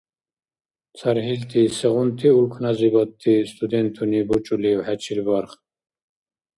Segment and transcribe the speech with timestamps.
[0.97, 5.51] ЦархӀилти сегъунти улкназибадти студентуни бучӀулив хӀечил барх?